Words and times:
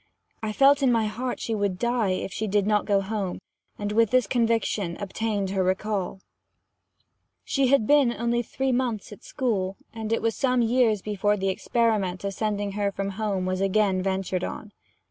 I 0.41 0.51
felt 0.51 0.81
in 0.81 0.91
my 0.91 1.05
heart 1.05 1.39
she 1.39 1.53
would 1.53 1.77
die, 1.77 2.09
if 2.13 2.33
she 2.33 2.47
did 2.47 2.65
not 2.65 2.87
go 2.87 3.01
home, 3.01 3.39
and 3.77 3.91
with 3.91 4.09
this 4.09 4.25
conviction 4.25 4.97
obtained 4.99 5.51
her 5.51 5.63
recall. 5.63 6.21
She 7.43 7.67
had 7.67 7.81
only 7.91 8.41
been 8.41 8.49
three 8.49 8.71
months 8.71 9.11
at 9.11 9.23
school; 9.23 9.77
and 9.93 10.11
it 10.11 10.23
was 10.23 10.35
some 10.35 10.63
years 10.63 11.03
before 11.03 11.37
the 11.37 11.49
experiment 11.49 12.23
of 12.23 12.33
sending 12.33 12.71
her 12.71 12.91
from 12.91 13.09
home 13.11 13.45
was 13.45 13.61
again 13.61 14.01
ventured 14.01 14.43
on. 14.43 14.71